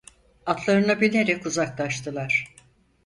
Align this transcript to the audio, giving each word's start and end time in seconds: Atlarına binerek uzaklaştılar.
Atlarına 0.45 1.01
binerek 1.01 1.45
uzaklaştılar. 1.45 2.55